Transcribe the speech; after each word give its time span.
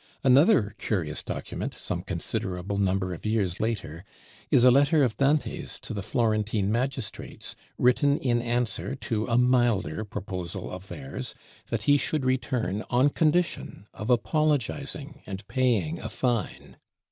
Another 0.23 0.73
curious 0.79 1.21
document, 1.21 1.75
some 1.75 2.01
considerable 2.01 2.79
number 2.79 3.13
of 3.13 3.23
years 3.23 3.59
later, 3.59 4.03
is 4.49 4.63
a 4.63 4.71
Letter 4.71 5.03
of 5.03 5.15
Dante's 5.15 5.79
to 5.81 5.93
the 5.93 6.01
Florentine 6.01 6.71
Magistrates, 6.71 7.55
written 7.77 8.17
in 8.17 8.41
answer 8.41 8.95
to 8.95 9.27
a 9.27 9.37
milder 9.37 10.03
proposal 10.03 10.71
of 10.71 10.87
theirs, 10.87 11.35
that 11.67 11.83
he 11.83 11.97
should 11.99 12.25
return 12.25 12.83
on 12.89 13.09
condition 13.09 13.85
of 13.93 14.09
apologizing 14.09 15.21
and 15.27 15.47
paying 15.47 15.99
a 15.99 16.09
fine. 16.09 16.77